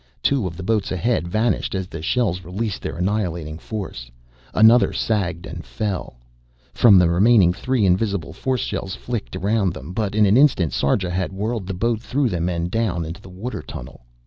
Two 0.23 0.47
of 0.47 0.57
the 0.57 0.63
boats 0.63 0.91
ahead 0.91 1.27
vanished 1.27 1.75
as 1.75 1.85
the 1.85 2.01
shells 2.01 2.43
released 2.43 2.81
their 2.81 2.95
annihilating 2.97 3.59
force, 3.59 4.09
another 4.51 4.91
sagged 4.91 5.45
and 5.45 5.63
fell. 5.63 6.15
From 6.73 6.97
the 6.97 7.07
remaining 7.07 7.53
three 7.53 7.85
invisible 7.85 8.33
force 8.33 8.61
shells 8.61 8.95
flicked 8.95 9.35
around 9.35 9.75
them, 9.75 9.93
but 9.93 10.15
in 10.15 10.25
an 10.25 10.37
instant 10.37 10.73
Sarja 10.73 11.11
had 11.11 11.31
whirled 11.31 11.67
the 11.67 11.75
boat 11.75 12.01
through 12.01 12.29
them 12.29 12.49
and 12.49 12.71
down 12.71 13.05
into 13.05 13.21
the 13.21 13.29
water 13.29 13.61
tunnel! 13.61 14.01